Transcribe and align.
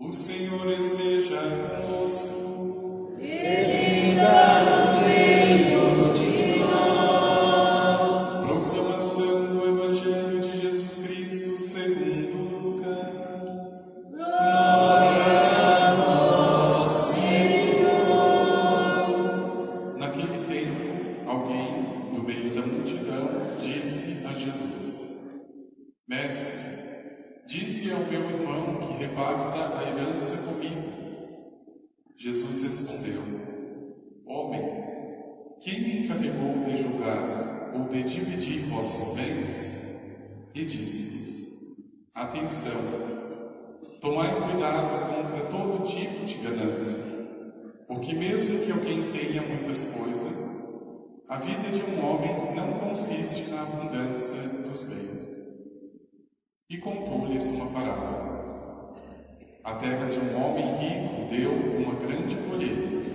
O 0.00 0.12
Senhor 0.12 0.70
esteja 0.78 1.40
conosco. 1.82 3.16
Ele 3.18 3.77
a 51.28 51.36
vida 51.36 51.70
de 51.70 51.82
um 51.82 52.02
homem 52.02 52.54
não 52.56 52.78
consiste 52.78 53.50
na 53.50 53.60
abundância 53.60 54.48
dos 54.66 54.82
bens. 54.84 55.46
E 56.70 56.78
contou-lhes 56.78 57.46
uma 57.48 57.70
parábola. 57.70 58.96
A 59.62 59.74
terra 59.74 60.08
de 60.08 60.18
um 60.18 60.42
homem 60.42 60.64
rico 60.76 61.28
deu 61.30 61.52
uma 61.52 61.94
grande 61.96 62.34
colheita. 62.34 63.10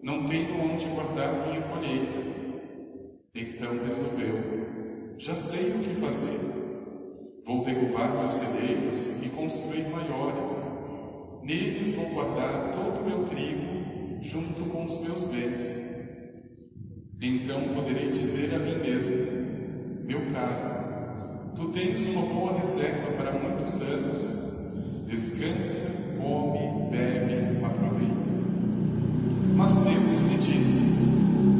Não 0.00 0.24
tenho 0.28 0.62
onde 0.62 0.86
guardar 0.86 1.48
minha 1.48 1.62
colheita. 1.62 2.22
Então 3.34 3.84
resolveu: 3.84 5.16
Já 5.18 5.34
sei 5.34 5.70
o 5.70 5.78
que 5.80 6.00
fazer. 6.00 6.38
Vou 7.44 7.64
derrubar 7.64 8.16
meus 8.16 8.34
celeiros 8.34 9.20
e 9.24 9.28
construir 9.30 9.88
maiores. 9.88 10.81
Neles 11.42 11.92
vou 11.96 12.08
guardar 12.10 12.72
todo 12.72 13.00
o 13.00 13.04
meu 13.04 13.24
trigo 13.24 14.20
junto 14.20 14.62
com 14.70 14.84
os 14.84 15.00
meus 15.00 15.24
bens. 15.24 15.92
Então 17.20 17.74
poderei 17.74 18.10
dizer 18.10 18.54
a 18.54 18.58
mim 18.60 18.76
mesmo: 18.78 20.04
Meu 20.04 20.20
caro, 20.32 21.50
tu 21.56 21.68
tens 21.70 22.06
uma 22.06 22.22
boa 22.32 22.60
reserva 22.60 23.10
para 23.16 23.32
muitos 23.32 23.80
anos. 23.80 24.52
Descansa, 25.08 26.16
come, 26.16 26.90
bebe, 26.92 27.64
aproveita. 27.64 28.32
Mas 29.56 29.78
Deus 29.78 30.20
me 30.20 30.38
disse: 30.38 30.84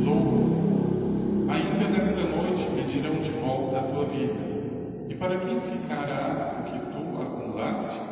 Louco, 0.04 1.50
ainda 1.50 1.88
nesta 1.88 2.20
noite 2.20 2.64
pedirão 2.76 3.16
de 3.16 3.30
volta 3.30 3.80
a 3.80 3.82
tua 3.82 4.04
vida. 4.04 4.52
E 5.08 5.14
para 5.16 5.40
quem 5.40 5.60
ficará 5.60 6.60
o 6.60 6.70
que 6.70 6.78
tu 6.92 7.20
acumulaste? 7.20 8.11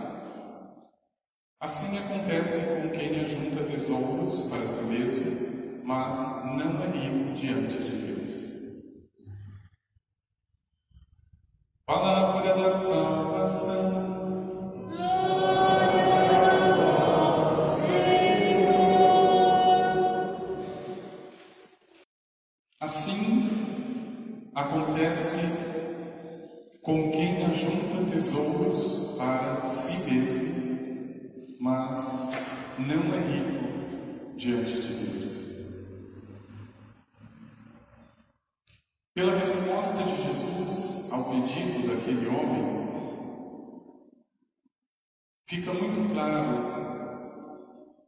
Assim 1.61 1.99
acontece 1.99 2.59
com 2.59 2.89
quem 2.89 3.21
ajunta 3.21 3.65
tesouros 3.65 4.43
para 4.49 4.67
si 4.67 4.83
mesmo 4.85 5.51
mas 5.91 6.45
não 6.45 6.85
é 6.85 6.87
rico 6.87 7.33
diante 7.35 7.83
de 7.83 7.97
Deus. 7.97 8.91
Palavra 11.85 12.55
da 12.55 12.73
salvação. 12.73 14.11
Assim 22.79 23.51
acontece 24.55 25.41
com 26.83 27.11
quem 27.11 27.45
ajunta 27.47 28.13
tesouros 28.13 29.17
para 29.19 29.67
si 29.67 30.09
mesmo, 30.09 30.50
mas 31.61 32.33
não 32.79 33.15
é 33.15 33.19
rico 33.19 34.35
diante 34.35 34.81
de 34.81 34.95
Deus. 34.95 35.51
Pela 39.15 39.39
resposta 39.39 40.03
de 40.03 40.23
Jesus 40.23 41.13
ao 41.13 41.31
pedido 41.31 41.87
daquele 41.87 42.27
homem, 42.29 42.81
fica 45.47 45.75
muito 45.75 46.11
claro 46.15 46.71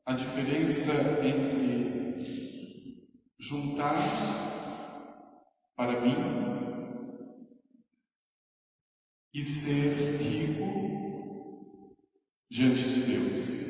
a 0.06 0.14
diferença 0.14 0.92
entre 1.22 3.06
juntar 3.38 3.96
para 5.76 6.00
mim 6.00 6.16
e 9.34 9.42
ser 9.42 10.16
rico 10.16 10.91
diante 12.52 12.82
de 12.82 13.02
Deus. 13.04 13.62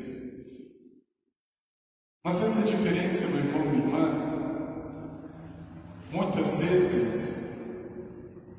Mas 2.21 2.41
essa 2.41 2.63
diferença, 2.63 3.25
meu 3.27 3.37
irmão, 3.37 3.71
minha 3.71 3.85
irmã, 3.85 4.05
muitas 6.11 6.57
vezes 6.57 7.33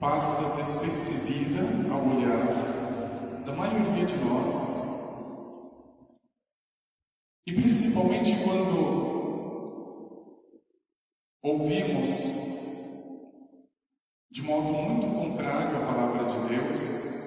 passa 0.01 0.57
despercebida 0.57 1.61
ao 1.93 2.17
olhar 2.17 3.45
da 3.45 3.53
maioria 3.53 4.07
de 4.07 4.17
nós. 4.17 4.83
E 7.47 7.53
principalmente 7.53 8.33
quando 8.45 8.95
ouvimos 11.43 12.09
de 14.31 14.41
modo 14.41 14.73
muito 14.73 15.07
contrário 15.07 15.77
à 15.77 15.87
palavra 15.87 16.25
de 16.25 16.49
Deus, 16.49 17.24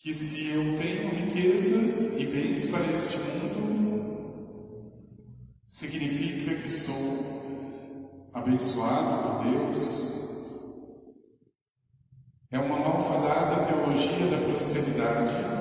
que 0.00 0.14
se 0.14 0.48
eu 0.48 0.78
tenho 0.78 1.10
riquezas 1.10 2.18
e 2.18 2.24
bens 2.24 2.70
para 2.70 2.90
este 2.94 3.18
mundo, 3.18 4.80
significa 5.68 6.54
que 6.54 6.68
sou 6.70 8.30
abençoado 8.32 9.22
por 9.22 9.44
Deus, 9.44 10.10
é 12.50 12.58
uma 12.58 12.78
malfadada 12.78 13.66
teologia 13.66 14.26
da 14.28 14.38
prosperidade 14.38 15.60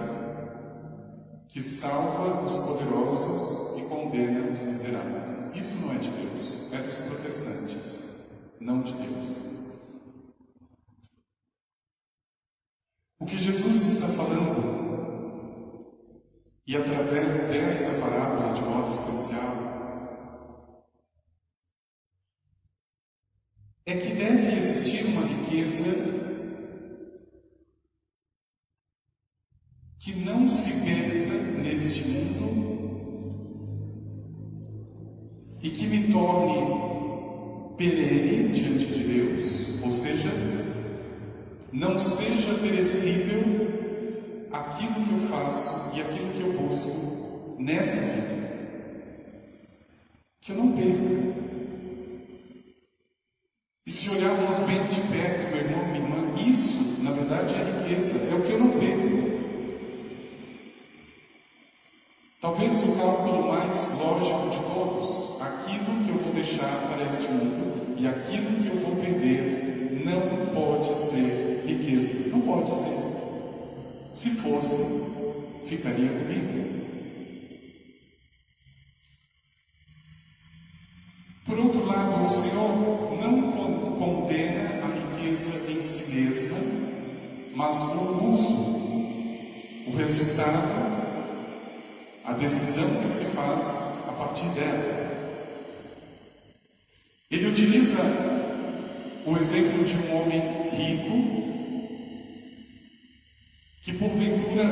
que 1.49 1.61
salva 1.61 2.41
os 2.41 2.53
poderosos 2.65 3.77
e 3.77 3.83
condena 3.89 4.49
os 4.49 4.61
miseráveis. 4.61 5.53
Isso 5.53 5.75
não 5.81 5.93
é 5.93 5.97
de 5.97 6.09
Deus, 6.11 6.71
é 6.71 6.81
dos 6.81 6.95
protestantes, 6.95 8.25
não 8.61 8.83
de 8.83 8.93
Deus. 8.93 9.58
O 13.19 13.25
que 13.25 13.37
Jesus 13.37 13.81
está 13.81 14.07
falando, 14.07 14.79
e 16.65 16.77
através 16.77 17.43
desta 17.49 17.99
parábola 17.99 18.53
de 18.53 18.61
modo 18.61 18.91
especial, 18.91 19.69
é 23.85 23.97
que 23.97 24.13
deve 24.13 24.53
existir 24.55 25.05
uma 25.07 25.23
riqueza 25.23 25.83
que 29.99 30.15
não 30.15 30.47
se 30.47 30.71
perca 30.85 31.61
neste 31.61 32.07
mundo 32.07 32.49
e 35.61 35.69
que 35.71 35.87
me 35.87 36.09
torne 36.09 37.75
perene 37.75 38.53
diante 38.53 38.85
de 38.85 39.08
não 41.79 41.97
seja 41.97 42.53
perecível 42.55 43.39
aquilo 44.51 44.95
que 44.95 45.13
eu 45.13 45.19
faço 45.29 45.95
e 45.95 46.01
aquilo 46.01 46.33
que 46.33 46.41
eu 46.41 46.51
busco 46.51 47.55
nessa 47.57 48.01
vida. 48.01 48.49
Que 50.41 50.51
eu 50.51 50.57
não 50.57 50.73
perca. 50.73 51.39
E 53.87 53.91
se 53.91 54.09
olharmos 54.09 54.59
bem 54.59 54.83
de 54.87 54.99
perto, 55.09 55.51
meu 55.51 55.61
irmão, 55.63 55.85
minha 55.87 55.99
irmã, 55.99 56.35
isso, 56.35 57.01
na 57.01 57.11
verdade, 57.11 57.55
é 57.55 57.63
riqueza, 57.63 58.29
é 58.29 58.35
o 58.35 58.41
que 58.41 58.51
eu 58.51 58.59
não 58.59 58.71
perco. 58.71 59.29
Talvez 62.41 62.73
o 62.83 62.97
cálculo 62.97 63.47
mais 63.53 63.87
lógico 63.97 64.49
de 64.49 64.57
todos, 64.73 65.41
aquilo 65.41 66.03
que 66.03 66.09
eu 66.09 66.17
vou 66.17 66.33
deixar 66.33 66.89
para 66.89 67.05
este 67.05 67.31
mundo 67.31 67.95
e 67.97 68.05
aquilo 68.05 68.61
que 68.61 68.67
eu 68.67 68.81
vou 68.81 68.95
perder, 68.97 69.68
não 70.09 70.47
pode 70.53 70.97
ser 70.97 71.63
riqueza. 71.65 72.29
Não 72.29 72.41
pode 72.41 72.73
ser. 72.75 72.99
Se 74.13 74.31
fosse, 74.31 74.77
ficaria 75.67 76.09
comigo. 76.09 76.79
Por 81.45 81.57
outro 81.57 81.85
lado, 81.85 82.25
o 82.25 82.29
Senhor 82.29 83.17
não 83.21 83.51
condena 83.97 84.83
a 84.83 84.87
riqueza 84.87 85.71
em 85.71 85.81
si. 85.81 85.99
mesma, 86.13 86.57
mas 87.55 87.77
o 87.79 88.33
uso, 88.33 88.53
o 89.87 89.95
resultado, 89.97 90.99
a 92.25 92.33
decisão 92.33 93.01
que 93.01 93.09
se 93.09 93.25
faz 93.25 94.05
a 94.07 94.11
partir 94.11 94.47
dela. 94.49 95.09
Ele 97.31 97.47
utiliza 97.47 98.38
o 99.29 99.37
exemplo 99.37 99.83
de 99.83 99.93
um 99.93 100.17
homem 100.17 100.41
rico 100.71 101.39
que 103.83 103.93
porventura 103.93 104.63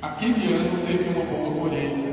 aquele 0.00 0.54
ano 0.54 0.86
teve 0.86 1.10
uma 1.10 1.24
boa 1.26 1.60
colheita. 1.60 2.08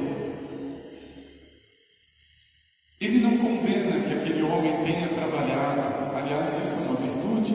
Ele 3.00 3.20
não 3.20 3.38
condena 3.38 4.02
que 4.02 4.14
aquele 4.14 4.44
homem 4.44 4.84
tenha 4.84 5.08
trabalhado, 5.08 6.18
aliás, 6.18 6.50
isso 6.50 6.80
é 6.80 6.88
uma 6.88 6.96
virtude, 6.98 7.54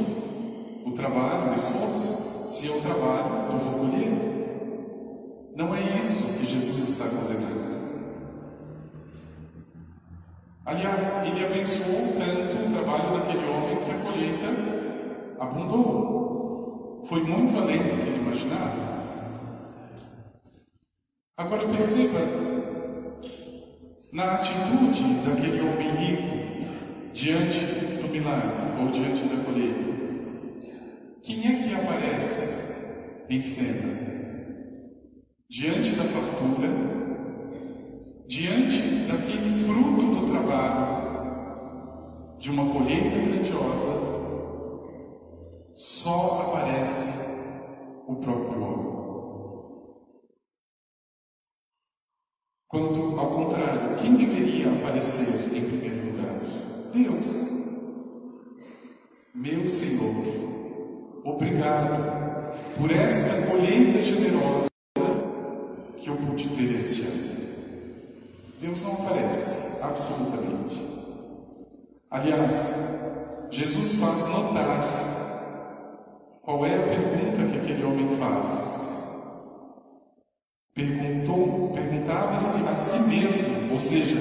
o 0.87 0.93
trabalho, 0.93 1.51
o 1.51 1.55
esforço. 1.55 2.49
Se 2.49 2.67
eu 2.67 2.81
trabalho, 2.81 3.53
eu 3.53 3.59
vou 3.59 3.91
colher. 3.91 4.11
Não 5.55 5.75
é 5.75 5.99
isso 5.99 6.39
que 6.39 6.47
Jesus 6.47 6.89
está 6.89 7.09
condenando. 7.09 7.74
Aliás, 10.67 11.23
ele 11.27 11.45
abençoou 11.45 12.15
tanto 12.19 12.57
o 12.57 12.71
trabalho 12.73 13.19
daquele 13.19 13.47
homem 13.47 13.77
que 13.85 13.91
a 13.91 13.99
colheita 13.99 14.47
abundou. 15.39 17.05
Foi 17.07 17.23
muito 17.23 17.59
além 17.59 17.83
do 17.83 18.03
que 18.03 18.09
ele 18.09 18.17
imaginava. 18.17 18.95
Agora 21.37 21.69
perceba, 21.69 22.19
na 24.11 24.37
atitude 24.37 25.03
daquele 25.27 25.61
homem 25.61 25.91
rico 25.97 27.13
diante 27.13 27.59
do 28.01 28.09
milagre 28.09 28.81
ou 28.81 28.89
diante 28.89 29.23
da 29.25 29.45
colheita, 29.45 29.85
quem 31.21 31.47
é 31.47 31.63
que 31.63 31.75
aparece 31.75 33.27
em 33.29 33.41
cena? 33.43 34.15
Diante 35.51 35.91
da 35.91 36.05
fartura, 36.05 36.69
diante 38.27 38.79
daquele 39.07 39.65
fruto 39.65 40.14
trabalho, 40.35 41.05
de 42.39 42.51
uma 42.51 42.73
colheita 42.73 43.17
grandiosa, 43.17 43.93
só 45.75 46.49
aparece 46.49 47.25
o 48.07 48.17
próprio 48.17 48.63
homem. 48.63 48.95
Quando, 52.69 53.21
ao 53.21 53.31
contrário, 53.31 53.97
quem 53.97 54.17
deveria 54.17 54.73
aparecer 54.73 55.57
em 55.57 55.65
primeiro 55.65 56.11
lugar? 56.11 56.41
Deus. 56.93 57.55
Meu 59.33 59.69
Senhor, 59.69 61.23
obrigado 61.25 62.55
por 62.77 62.91
esta 62.91 63.47
colheita 63.47 64.03
generosa 64.03 64.69
que 65.99 66.09
eu 66.09 66.17
pude 66.17 66.49
ter 66.49 66.75
este 66.75 67.03
ano. 67.03 67.35
Deus 68.65 68.83
não 68.83 68.95
aparece, 68.95 69.79
absolutamente. 69.83 70.81
Aliás, 72.11 73.47
Jesus 73.51 73.97
faz 73.97 74.27
notar 74.27 74.83
qual 76.41 76.65
é 76.65 76.75
a 76.75 76.89
pergunta 76.89 77.45
que 77.45 77.59
aquele 77.59 77.85
homem 77.85 78.17
faz. 78.17 78.91
Perguntou, 80.75 81.73
perguntava-se 81.75 82.67
a 82.67 82.75
si 82.75 83.01
mesmo, 83.01 83.75
ou 83.75 83.81
seja, 83.81 84.17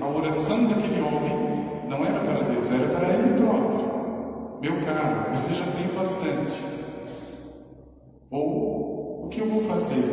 a 0.00 0.08
oração 0.08 0.68
daquele 0.68 1.02
homem 1.02 1.88
não 1.88 2.04
era 2.04 2.20
para 2.20 2.44
Deus, 2.44 2.70
era 2.70 2.96
para 2.96 3.08
ele 3.08 3.42
próprio. 3.42 4.60
Meu 4.60 4.84
caro, 4.84 5.36
você 5.36 5.52
já 5.52 5.66
tem 5.72 5.88
bastante. 5.96 6.62
Ou 8.30 9.26
o 9.26 9.28
que 9.30 9.40
eu 9.40 9.48
vou 9.48 9.62
fazer? 9.62 10.04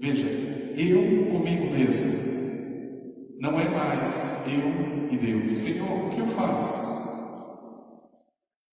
Veja, 0.00 0.65
eu 0.76 1.30
comigo 1.30 1.70
mesmo. 1.70 2.36
Não 3.40 3.58
é 3.58 3.68
mais 3.68 4.46
eu 4.46 5.10
e 5.10 5.16
Deus. 5.16 5.52
Senhor, 5.56 6.06
o 6.06 6.10
que 6.10 6.20
eu 6.20 6.26
faço? 6.28 6.96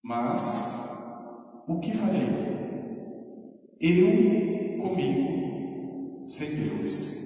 Mas 0.04 1.64
o 1.68 1.80
que 1.80 1.96
farei? 1.96 2.28
Eu 3.80 4.82
comigo, 4.82 6.28
sem 6.28 6.48
Deus. 6.50 7.24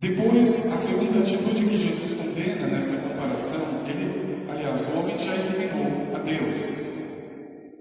Depois, 0.00 0.72
a 0.72 0.76
segunda 0.76 1.20
atitude 1.20 1.64
que 1.64 1.76
Jesus 1.76 2.12
condena 2.12 2.68
nessa 2.68 2.96
comparação, 3.08 3.60
ele, 3.88 4.48
aliás, 4.48 4.88
o 4.88 4.98
homem 4.98 5.18
já 5.18 5.34
eliminou 5.34 6.14
a 6.14 6.18
Deus. 6.20 6.88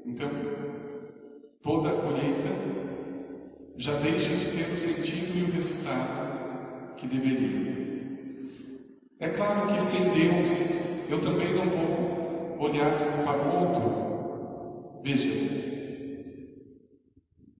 Então, 0.03 0.31
toda 1.61 1.89
a 1.89 2.01
colheita 2.01 2.86
já 3.77 3.93
deixa 3.99 4.35
de 4.35 4.57
ter 4.57 4.71
o 4.71 4.77
sentido 4.77 5.37
e 5.37 5.43
o 5.43 5.51
resultado 5.51 6.95
que 6.97 7.07
deveria. 7.07 7.77
É 9.19 9.29
claro 9.29 9.73
que 9.73 9.81
sem 9.81 10.01
Deus 10.13 11.09
eu 11.09 11.21
também 11.21 11.53
não 11.53 11.69
vou 11.69 12.57
olhar 12.59 12.97
para 13.23 13.43
o 13.43 13.67
outro. 13.67 15.01
Veja, 15.03 15.31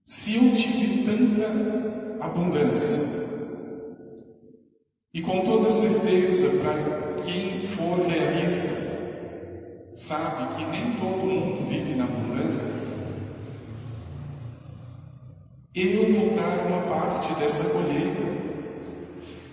se 0.04 0.36
eu 0.36 0.56
tive 0.56 1.04
tanta 1.04 2.24
abundância, 2.24 3.18
e 5.14 5.22
com 5.22 5.40
toda 5.40 5.70
certeza, 5.70 6.58
para 6.62 7.22
quem 7.22 7.66
for 7.66 8.06
realista, 8.06 8.88
sabe 9.94 10.56
que 10.56 10.70
nem 10.70 10.92
todo 10.96 11.26
mundo 11.26 11.68
vive 11.68 11.94
na 11.94 12.04
abundância, 12.04 12.87
eu 15.80 16.12
vou 16.14 16.30
dar 16.34 16.66
uma 16.66 16.82
parte 16.82 17.34
dessa 17.34 17.70
colheita. 17.70 18.22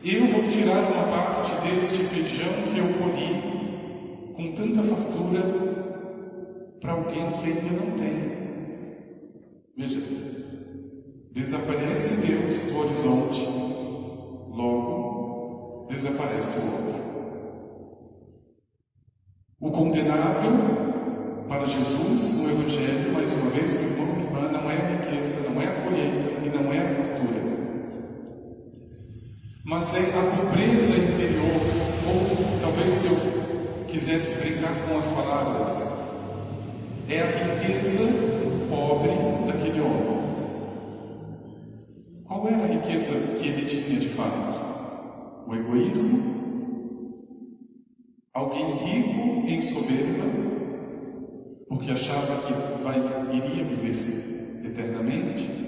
Eu 0.03 0.27
vou 0.27 0.47
tirar 0.47 0.79
uma 0.91 1.07
parte 1.07 1.51
deste 1.67 1.97
feijão 2.05 2.53
que 2.71 2.79
eu 2.79 2.93
colhi 2.99 4.33
com 4.33 4.51
tanta 4.53 4.83
fartura 4.83 5.41
para 6.79 6.93
alguém 6.93 7.31
que 7.31 7.45
ainda 7.45 7.83
não 7.83 7.97
tem. 7.97 8.35
Veja, 9.77 10.01
desaparece 11.31 12.27
Deus 12.27 12.61
do 12.71 12.79
horizonte, 12.79 13.45
logo 14.49 15.87
desaparece 15.89 16.59
o 16.59 16.63
outro. 16.71 16.95
O 19.59 19.71
condenável 19.71 20.84
para 21.47 21.65
Jesus, 21.65 22.39
o 22.39 22.49
Evangelho, 22.49 23.13
mais 23.13 23.31
uma 23.33 23.51
vez, 23.51 23.73
meu 23.73 23.83
irmão 23.83 24.05
irmã, 24.19 24.51
não 24.51 24.69
é 24.69 24.77
a 24.77 24.87
riqueza, 24.87 25.49
não 25.49 25.61
é 25.61 25.65
a 25.67 25.81
colheita 25.83 26.45
e 26.45 26.49
não 26.49 26.73
é 26.73 26.79
a 26.79 26.89
fartura. 26.89 27.45
Mas 29.63 29.95
é 29.95 29.99
a 29.99 30.37
pobreza 30.37 30.93
interior, 30.93 31.61
ou 32.07 32.61
talvez 32.61 32.93
se 32.95 33.07
eu 33.07 33.85
quisesse 33.87 34.39
brincar 34.39 34.73
com 34.87 34.97
as 34.97 35.07
palavras, 35.07 36.03
é 37.09 37.21
a 37.21 37.25
riqueza 37.25 38.03
pobre 38.69 39.11
daquele 39.47 39.81
homem. 39.81 40.15
Qual 42.25 42.47
era 42.47 42.63
a 42.63 42.67
riqueza 42.67 43.13
que 43.37 43.47
ele 43.47 43.65
tinha 43.65 43.99
de 43.99 44.09
fato? 44.09 45.45
O 45.47 45.55
egoísmo? 45.55 46.35
Alguém 48.33 48.71
rico 48.73 49.47
em 49.47 49.61
soberba, 49.61 50.44
porque 51.75 51.91
achava 51.91 52.41
que 52.47 52.53
vai, 52.83 52.99
iria 53.33 53.65
viver 53.65 54.65
eternamente? 54.65 55.65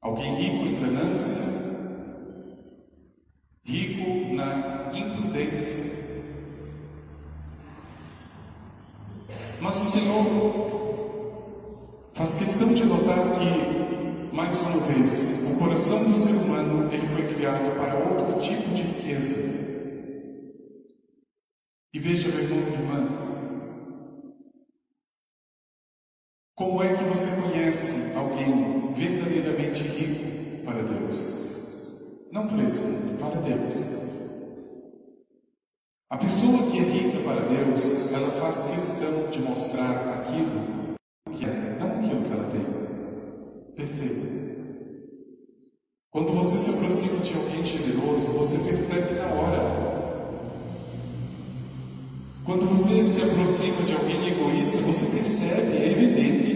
Alguém 0.00 0.34
rico 0.34 0.66
em 0.66 0.80
ganância? 0.80 1.42
Rico 3.64 4.34
na 4.34 4.92
imprudência? 4.94 5.92
Mas 9.60 9.80
o 9.80 9.84
Senhor 9.84 10.24
faz 12.14 12.34
questão 12.38 12.72
de 12.72 12.84
notar 12.84 13.18
que, 13.32 14.34
mais 14.34 14.58
uma 14.62 14.80
vez, 14.86 15.50
o 15.52 15.58
coração 15.58 16.02
do 16.04 16.14
ser 16.14 16.32
humano 16.32 16.90
ele 16.92 17.06
foi 17.08 17.34
criado 17.34 17.76
para 17.76 17.94
outro 17.98 18.40
tipo 18.40 18.70
de 18.74 18.82
riqueza. 18.82 19.54
E 21.92 21.98
veja, 21.98 22.28
meu 22.28 22.40
irmão 22.40 22.58
e 22.58 22.72
irmã, 22.72 23.23
conhece 27.64 28.14
alguém 28.14 28.92
verdadeiramente 28.94 29.82
rico 29.84 30.64
para 30.64 30.82
Deus? 30.82 31.88
Não 32.30 32.46
para 32.46 32.62
esse 32.64 32.82
mundo, 32.82 33.18
para 33.18 33.40
Deus. 33.40 34.04
A 36.10 36.18
pessoa 36.18 36.70
que 36.70 36.78
é 36.78 36.82
rica 36.82 37.18
para 37.22 37.40
Deus, 37.48 38.12
ela 38.12 38.30
faz 38.32 38.64
questão 38.64 39.30
de 39.30 39.38
mostrar 39.40 40.20
aquilo 40.20 40.94
que 41.32 41.44
é, 41.46 41.76
não 41.78 42.00
aquilo 42.00 42.24
que 42.24 42.32
ela 42.32 42.50
tem. 42.50 43.74
Perceba. 43.74 44.44
Quando 46.10 46.32
você 46.34 46.58
se 46.58 46.70
aproxima 46.70 47.18
de 47.20 47.34
alguém 47.34 47.64
generoso, 47.64 48.26
você 48.32 48.58
percebe 48.58 49.14
na 49.14 49.26
hora. 49.34 49.94
Quando 52.44 52.66
você 52.66 53.06
se 53.06 53.22
aproxima 53.22 53.82
de 53.86 53.94
alguém 53.94 54.28
egoísta, 54.28 54.78
você 54.82 55.06
percebe, 55.06 55.78
é 55.78 55.92
evidente. 55.92 56.53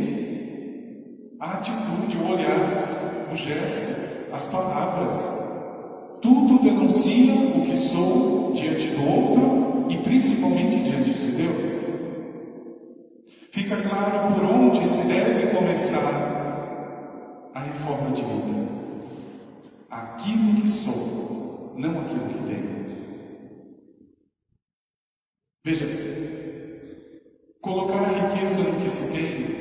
Atitude, 1.52 2.16
o 2.18 2.32
olhar, 2.32 3.28
o 3.32 3.34
gesto, 3.34 4.34
as 4.34 4.44
palavras. 4.46 5.48
Tudo 6.20 6.62
denuncia 6.62 7.32
o 7.32 7.62
que 7.64 7.76
sou 7.76 8.52
diante 8.52 8.88
do 8.88 9.02
outro 9.02 9.86
e 9.88 9.96
principalmente 9.98 10.82
diante 10.82 11.10
de 11.10 11.30
Deus. 11.32 11.64
Fica 13.50 13.76
claro 13.76 14.34
por 14.34 14.44
onde 14.44 14.86
se 14.86 15.08
deve 15.08 15.46
começar 15.46 17.50
a 17.54 17.60
reforma 17.60 18.10
de 18.10 18.20
vida. 18.22 18.68
Aquilo 19.90 20.54
que 20.60 20.68
sou, 20.68 21.72
não 21.78 22.00
aquilo 22.00 22.28
que 22.28 22.42
tenho. 22.46 22.78
Veja, 25.64 25.86
colocar 27.62 28.00
a 28.00 28.08
riqueza 28.08 28.62
no 28.62 28.82
que 28.82 28.90
se 28.90 29.12
tem 29.12 29.57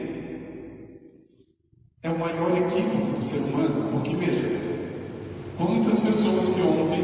é 2.08 2.10
o 2.10 2.18
maior 2.18 2.58
equívoco 2.58 3.18
do 3.18 3.22
ser 3.22 3.40
humano, 3.40 3.90
porque 3.92 4.16
veja, 4.16 4.48
quantas 5.58 6.00
pessoas 6.00 6.50
que 6.50 6.62
ontem 6.62 7.04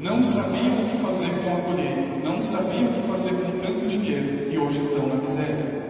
não 0.00 0.22
sabiam 0.22 0.82
o 0.82 0.88
que 0.88 0.96
fazer 1.02 1.28
com 1.44 1.54
a 1.54 1.60
colheita, 1.60 2.24
não 2.24 2.42
sabiam 2.42 2.86
o 2.86 2.94
que 2.94 3.08
fazer 3.08 3.34
com 3.34 3.58
tanto 3.60 3.86
dinheiro 3.86 4.50
e 4.50 4.56
hoje 4.56 4.80
estão 4.80 5.06
na 5.06 5.16
miséria. 5.16 5.82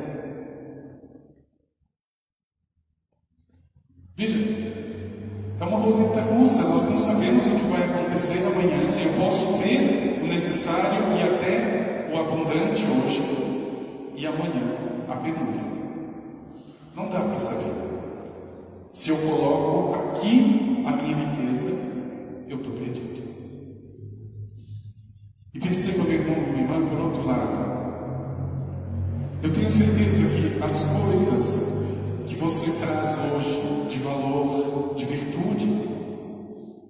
Veja, 4.16 4.38
é 5.60 5.64
uma 5.64 5.78
roleta 5.78 6.22
russa, 6.22 6.64
nós 6.64 6.90
não 6.90 6.98
sabemos 6.98 7.46
o 7.46 7.50
que 7.50 7.66
vai 7.66 7.84
acontecer 7.84 8.44
amanhã. 8.44 9.00
Eu 9.00 9.12
posso 9.14 9.58
ter 9.62 10.20
o 10.22 10.26
necessário 10.26 11.00
e 11.16 11.22
até 11.22 12.08
o 12.12 12.18
abundante 12.18 12.84
hoje, 12.84 13.22
e 14.16 14.26
amanhã 14.26 14.76
a 15.08 15.16
penúria. 15.16 15.81
Não 16.94 17.08
dá 17.08 17.20
para 17.20 17.40
saber. 17.40 17.72
Se 18.92 19.10
eu 19.10 19.16
coloco 19.16 20.10
aqui 20.10 20.84
a 20.86 20.92
minha 20.92 21.16
riqueza, 21.16 21.70
eu 22.48 22.58
estou 22.58 22.72
perdido. 22.74 23.22
E 25.54 25.58
perceba, 25.58 26.04
meu 26.04 26.12
irmão, 26.12 26.36
minha 26.50 26.62
irmã, 26.62 26.86
por 26.86 27.00
outro 27.00 27.26
lado, 27.26 27.72
eu 29.42 29.52
tenho 29.52 29.70
certeza 29.70 30.22
que 30.28 30.62
as 30.62 30.84
coisas 30.84 31.86
que 32.26 32.34
você 32.36 32.70
traz 32.78 33.18
hoje 33.18 33.88
de 33.90 33.98
valor, 33.98 34.94
de 34.94 35.04
virtude, 35.04 35.66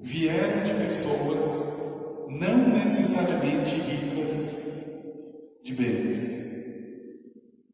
vieram 0.00 0.64
de 0.64 0.74
pessoas 0.74 1.72
não 2.28 2.68
necessariamente 2.78 3.74
ricas 3.76 4.62
de 5.62 5.74
bens, 5.74 6.42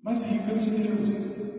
mas 0.03 0.25
ricas 0.27 0.65
de 0.65 0.71
Deus. 0.71 1.58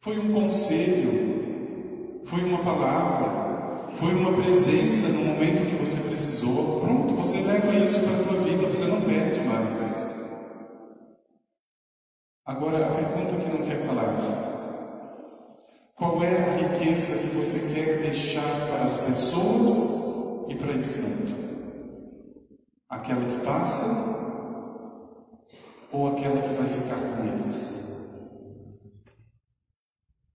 Foi 0.00 0.16
um 0.16 0.32
conselho, 0.32 2.22
foi 2.24 2.44
uma 2.44 2.62
palavra, 2.62 3.92
foi 3.96 4.14
uma 4.14 4.32
presença 4.32 5.08
no 5.08 5.24
momento 5.24 5.68
que 5.68 5.76
você 5.76 6.08
precisou. 6.08 6.80
Pronto, 6.80 7.14
você 7.14 7.38
leva 7.40 7.74
isso 7.74 7.98
para 8.00 8.12
a 8.12 8.22
tua 8.22 8.40
vida, 8.44 8.66
você 8.68 8.84
não 8.84 9.00
perde 9.00 9.40
mais. 9.40 10.08
Agora, 12.46 12.86
a 12.86 12.94
pergunta 12.94 13.44
que 13.44 13.50
não 13.50 13.66
quer 13.66 13.86
calar. 13.88 14.48
Qual 15.96 16.22
é 16.22 16.44
a 16.44 16.56
riqueza 16.56 17.18
que 17.18 17.34
você 17.34 17.74
quer 17.74 18.00
deixar 18.00 18.68
para 18.68 18.84
as 18.84 18.98
pessoas 18.98 20.46
e 20.48 20.54
para 20.54 20.74
esse 20.74 21.02
mundo? 21.02 21.36
Aquela 22.88 23.24
que 23.24 23.44
passa 23.44 23.84
ou 25.90 26.06
aquela 26.06 26.40
que 26.40 26.54
vai 26.54 26.68
ficar 26.68 27.16
com 27.16 27.24
eles? 27.24 27.97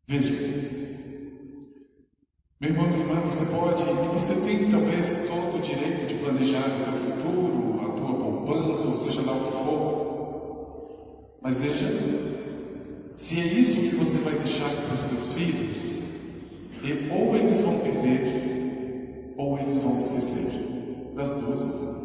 Veja, 0.05 0.33
meu 2.60 2.69
irmão, 2.69 2.88
minha 2.89 3.00
irmã, 3.00 3.22
você 3.22 3.45
pode, 3.45 3.81
e 3.83 4.07
você 4.13 4.36
tem 4.41 4.69
talvez 4.69 5.27
todo 5.27 5.57
o 5.57 5.62
direito 5.62 6.07
de 6.07 6.15
planejar 6.15 6.65
o 6.67 6.83
teu 6.83 6.93
futuro, 6.93 7.79
a 7.81 7.89
tua 7.93 8.13
poupança, 8.15 8.88
ou 8.88 8.93
seja 8.95 9.22
lá 9.22 9.31
o 9.31 9.45
que 9.45 9.51
for. 9.51 11.39
Mas 11.41 11.62
veja, 11.62 11.88
se 13.15 13.39
é 13.39 13.43
isso 13.45 13.89
que 13.89 13.95
você 13.95 14.17
vai 14.17 14.33
deixar 14.33 14.69
para 14.69 14.93
os 14.93 15.00
seus 15.00 15.33
filhos, 15.33 16.03
e 16.83 17.10
ou 17.10 17.36
eles 17.38 17.62
vão 17.62 17.79
perder, 17.79 19.33
ou 19.38 19.57
eles 19.57 19.81
vão 19.81 19.98
esquecer. 19.98 20.51
Das 21.15 21.36
duas 21.36 21.62
coisas. 21.62 22.03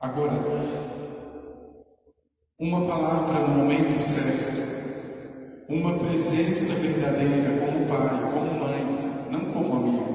Agora, 0.00 0.53
uma 2.64 2.80
palavra 2.86 3.40
no 3.40 3.58
momento 3.58 4.00
certo, 4.00 4.62
uma 5.68 5.98
presença 5.98 6.72
verdadeira 6.76 7.58
como 7.60 7.86
pai, 7.86 8.32
como 8.32 8.58
mãe, 8.58 8.82
não 9.30 9.52
como 9.52 9.76
amigo. 9.76 10.14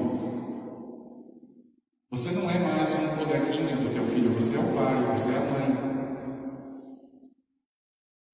Você 2.10 2.32
não 2.32 2.50
é 2.50 2.58
mais 2.58 2.92
um 2.92 3.06
coleguinha 3.16 3.76
do 3.76 3.94
teu 3.94 4.04
filho, 4.04 4.34
você 4.34 4.56
é 4.56 4.58
o 4.58 4.64
pai, 4.74 5.16
você 5.16 5.30
é 5.32 5.36
a 5.36 5.40
mãe. 5.42 5.78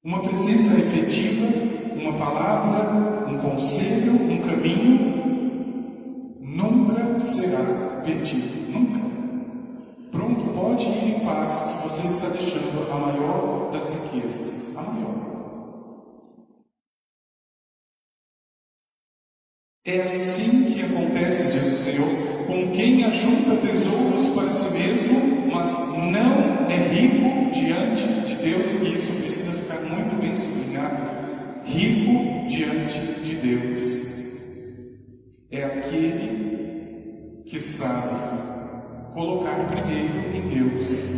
Uma 0.03 0.23
presença 0.23 0.73
efetiva, 0.79 1.47
uma 1.95 2.15
palavra, 2.15 3.29
um 3.29 3.37
conselho, 3.37 4.15
um 4.15 4.41
caminho, 4.41 5.13
nunca 6.41 7.21
será 7.21 8.01
perdido. 8.03 8.73
Nunca. 8.73 8.96
Pode 10.67 10.85
ir 10.85 11.15
em 11.15 11.21
paz, 11.21 11.65
que 11.65 11.89
você 11.89 12.05
está 12.09 12.29
deixando 12.29 12.91
a 12.91 12.99
maior 12.99 13.71
das 13.71 13.89
riquezas. 13.89 14.77
A 14.77 14.83
maior. 14.83 15.15
É 19.85 20.03
assim 20.03 20.73
que 20.73 20.83
acontece, 20.83 21.53
diz 21.53 21.73
o 21.73 21.77
Senhor, 21.77 22.09
com 22.49 22.73
quem 22.73 23.05
ajunta 23.05 23.57
tesouros 23.59 24.27
para 24.31 24.51
si 24.51 24.77
mesmo, 24.77 25.47
mas 25.53 25.71
não 26.11 26.69
é 26.69 26.89
rico 26.89 27.53
diante 27.53 28.03
de 28.27 28.35
Deus, 28.35 28.67
e 28.75 28.93
isso 28.93 29.13
precisa 29.21 29.53
muito 29.83 30.21
bem 30.21 30.35
sublinhado, 30.35 31.63
rico 31.65 32.49
diante 32.49 33.21
de 33.23 33.37
Deus. 33.37 34.17
É 35.49 35.63
aquele 35.63 37.45
que 37.47 37.61
sabe 37.61 38.56
colocar 39.17 39.67
primeiro 39.69 40.37
em 40.37 40.43
Deus 40.47 41.11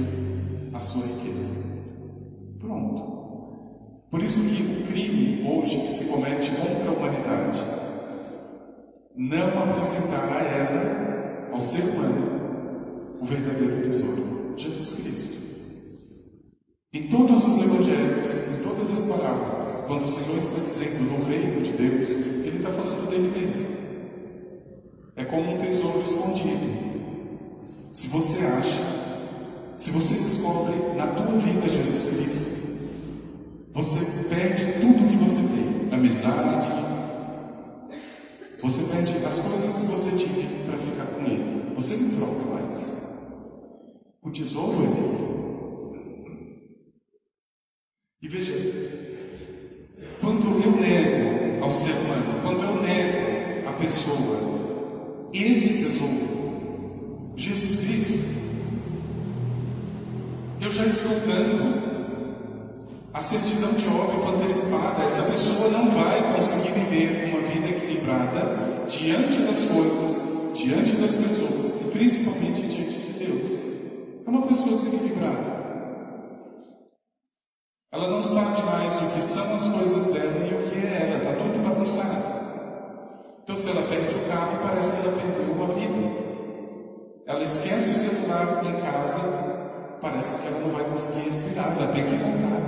a 0.73 0.78
sua 0.78 1.05
riqueza. 1.05 1.52
Pronto. 2.61 3.19
Por 4.09 4.23
isso 4.23 4.40
que 4.40 4.62
o 4.62 4.87
crime 4.87 5.45
hoje 5.45 5.81
que 5.81 5.88
se 5.88 6.05
comete 6.05 6.49
contra 6.52 6.88
a 6.88 6.93
humanidade 6.93 7.59
não 9.17 9.64
apresentar 9.64 10.28
a 10.33 10.43
ela, 10.45 11.49
ao 11.52 11.59
ser 11.59 11.83
humano, 11.90 13.19
o 13.21 13.26
verdadeiro 13.26 13.83
tesouro, 13.83 14.55
Jesus 14.57 14.93
Cristo. 15.02 15.38
Em 16.93 17.09
todos 17.09 17.45
os 17.45 17.59
evangelhos, 17.59 18.61
em 18.61 18.62
todas 18.62 18.93
as 18.93 19.05
parábolas, 19.07 19.85
quando 19.88 20.05
o 20.05 20.07
Senhor 20.07 20.38
está 20.38 20.61
dizendo 20.61 21.02
no 21.02 21.25
reino 21.25 21.61
de 21.62 21.73
Deus, 21.73 22.11
Ele 22.11 22.59
está 22.59 22.71
falando 22.71 23.11
dele 23.11 23.28
mesmo. 23.28 23.67
É 25.17 25.25
como 25.25 25.57
um 25.57 25.59
tesouro 25.59 26.00
escondido. 26.00 26.88
Se 27.92 28.07
você 28.09 28.45
acha, 28.45 28.83
se 29.76 29.90
você 29.90 30.14
descobre 30.14 30.75
na 30.97 31.07
tua 31.07 31.38
vida 31.38 31.68
Jesus 31.68 32.14
Cristo, 32.14 32.59
você 33.73 33.99
perde 34.28 34.64
tudo 34.80 35.09
que 35.09 35.16
você 35.16 35.40
tem, 35.40 35.99
amizade, 35.99 36.68
você 38.61 38.83
perde 38.92 39.25
as 39.25 39.38
coisas 39.38 39.76
que 39.76 39.87
você 39.87 40.11
tinha 40.11 40.49
para 40.66 40.78
ficar 40.78 41.07
com 41.07 41.25
Ele. 41.25 41.75
Você 41.75 41.97
não 41.97 42.11
troca 42.18 42.45
mais. 42.54 43.09
O 44.23 44.30
tesouro 44.30 44.83
é 44.83 44.87
Ele. 44.87 45.28
E 48.21 48.28
veja, 48.28 48.52
quando 50.21 50.61
eu 50.62 50.73
nego 50.73 51.62
ao 51.62 51.71
ser 51.71 51.92
humano, 51.92 52.40
quando 52.42 52.62
eu 52.64 52.83
nego 52.83 53.68
à 53.68 53.73
pessoa 53.75 54.49
esse 55.33 55.85
tesouro, 55.85 56.48
Jesus 57.38 57.76
Cristo, 57.76 58.18
eu 60.61 60.68
já 60.68 60.85
estou 60.85 61.12
dando 61.21 61.88
a 63.14 63.21
certidão 63.21 63.75
de 63.75 63.87
óbito 63.87 64.28
antecipada. 64.28 65.04
Essa 65.04 65.23
pessoa 65.23 65.68
não 65.68 65.88
vai 65.88 66.35
conseguir 66.35 66.73
viver 66.73 67.33
uma 67.33 67.49
vida 67.49 67.68
equilibrada 67.68 68.87
diante 68.88 69.38
das 69.42 69.64
coisas, 69.66 70.52
diante 70.52 70.97
das 70.97 71.14
pessoas 71.14 71.76
e 71.80 71.90
principalmente 71.92 72.61
diante 72.61 72.99
de 72.99 73.12
Deus. 73.25 73.52
É 74.26 74.28
uma 74.28 74.42
pessoa 74.42 74.76
desequilibrada. 74.76 75.59
Ela 77.92 78.11
não 78.11 78.23
sabe 78.23 78.62
mais 78.62 78.97
o 79.00 79.14
que 79.14 79.23
são 79.23 79.54
as 79.54 79.62
coisas 79.62 80.12
dela 80.12 80.45
e 80.45 80.54
o 80.54 80.71
que 80.71 80.76
é 80.85 81.09
ela, 81.09 81.18
está 81.18 81.45
tudo 81.45 81.62
bagunçado. 81.62 82.38
Então, 83.45 83.57
se 83.57 83.71
ela 83.71 83.83
perde 83.83 84.14
o 84.16 84.28
carro, 84.28 84.59
parece 84.61 84.92
que 84.92 85.07
ela 85.07 85.16
perdeu 85.16 85.54
uma 85.54 85.66
vida. 85.68 86.28
Ela 87.29 87.45
esquece 87.45 87.91
o 87.91 87.95
celular 87.95 88.65
em 88.65 88.81
casa, 88.81 89.21
parece 90.01 90.41
que 90.41 90.47
ela 90.49 90.61
não 90.61 90.71
vai 90.71 90.85
conseguir 90.89 91.27
respirar, 91.27 91.77
ela 91.77 91.93
tem 91.93 92.07
que 92.07 92.17
voltar. 92.17 92.59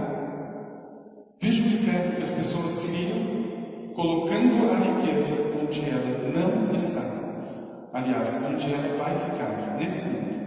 Veja 1.41 1.63
o 1.63 1.67
inferno 1.67 2.17
que 2.17 2.23
as 2.23 2.31
pessoas 2.31 2.77
criam, 2.77 3.95
colocando 3.95 4.71
a 4.71 4.77
riqueza 4.77 5.33
onde 5.59 5.81
ela 5.89 6.29
não 6.29 6.75
está. 6.75 7.01
Aliás, 7.95 8.37
onde 8.37 8.71
ela 8.71 8.97
vai 8.99 9.19
ficar 9.19 9.79
nesse 9.79 10.05
mundo. 10.11 10.41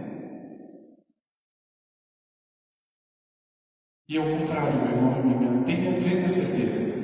E 4.08 4.16
ao 4.16 4.24
contrário, 4.24 4.76
meu 4.76 4.96
irmão 4.96 5.20
e 5.20 5.26
minha 5.26 5.64
tenha 5.64 6.00
plena 6.00 6.28
certeza. 6.28 7.02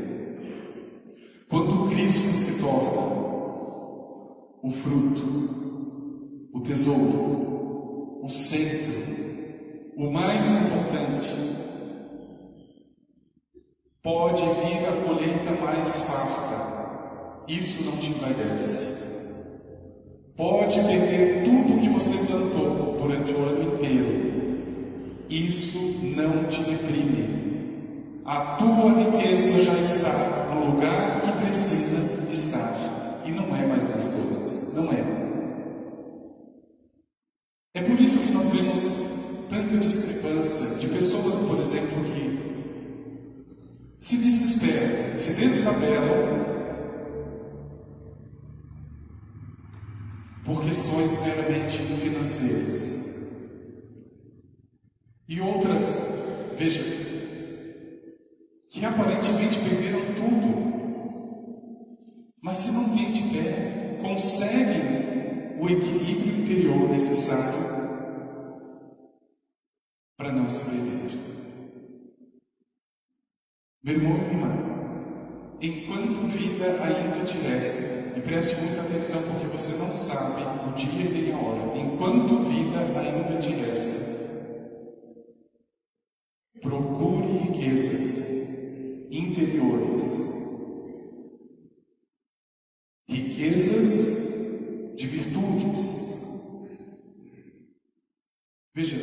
Quando 1.49 1.91
Cristo 1.91 2.29
se 2.29 2.61
torna 2.61 3.01
o 4.63 4.71
fruto, 4.71 5.60
o 6.61 6.63
tesouro, 6.63 8.21
o 8.23 8.29
centro, 8.29 8.95
o 9.97 10.11
mais 10.11 10.47
importante, 10.51 11.29
pode 14.03 14.43
vir 14.43 14.87
a 14.87 15.03
colheita 15.07 15.53
mais 15.53 15.97
farta. 16.03 17.45
Isso 17.49 17.85
não 17.85 17.97
te 17.97 18.11
envaidece. 18.11 19.01
Pode 20.37 20.81
perder 20.81 21.45
tudo 21.45 21.81
que 21.81 21.89
você 21.89 22.17
plantou 22.27 22.99
durante 23.01 23.33
o 23.33 23.43
ano 23.43 23.75
inteiro 23.75 24.31
isso 25.31 25.79
não 26.17 26.43
te 26.49 26.61
deprime. 26.65 28.21
A 28.25 28.57
tua 28.57 28.93
riqueza 28.95 29.63
já 29.63 29.75
está 29.75 30.49
no 30.53 30.73
lugar 30.73 31.21
que 31.21 31.45
precisa 31.45 31.99
estar. 32.33 33.23
E 33.25 33.31
não 33.31 33.45
é 33.55 33.65
mais 33.65 33.89
nas 33.89 34.09
coisas. 34.09 34.75
Não 34.75 34.91
é. 34.91 35.30
É 37.81 37.83
por 37.83 37.99
isso 37.99 38.19
que 38.19 38.33
nós 38.33 38.51
vemos 38.51 38.91
tanta 39.49 39.79
discrepância 39.79 40.77
de 40.77 40.87
pessoas, 40.87 41.37
por 41.37 41.59
exemplo, 41.61 42.05
que 42.05 42.39
se 43.99 44.19
desesperam, 44.19 45.17
se 45.17 45.33
descabelam 45.33 46.45
por 50.45 50.63
questões 50.63 51.19
meramente 51.23 51.79
financeiras. 51.79 53.17
E 55.27 55.41
outras, 55.41 56.17
veja, 56.59 56.85
que 58.69 58.85
aparentemente 58.85 59.59
perderam 59.59 60.03
tudo, 60.17 60.51
mas 62.43 62.57
se 62.57 62.73
mantêm 62.73 63.11
de 63.11 63.23
pé, 63.35 63.99
conseguem 64.03 65.01
o 65.59 65.67
equilíbrio 65.67 66.43
interior 66.43 66.91
necessário 66.91 67.70
se 70.51 70.65
perder. 70.65 71.21
Meu 73.83 73.95
irmão 73.95 74.17
irmã, 74.19 74.49
enquanto 75.61 76.27
vida 76.29 76.83
ainda 76.83 77.25
te 77.25 77.39
resta, 77.39 78.19
e 78.19 78.21
preste 78.21 78.57
muita 78.57 78.83
atenção 78.83 79.23
porque 79.23 79.47
você 79.57 79.77
não 79.79 79.91
sabe 79.93 80.43
o 80.69 80.75
dia 80.75 81.11
e 81.11 81.33
a 81.33 81.39
hora, 81.39 81.79
enquanto 81.79 82.39
vida 82.45 82.79
ainda 82.99 83.39
te 83.39 83.51
resta, 83.51 84.11
Procure 86.61 87.39
riquezas 87.39 88.29
interiores, 89.11 90.05
riquezas 93.09 94.95
de 94.95 95.07
virtudes. 95.07 96.11
Veja, 98.75 98.97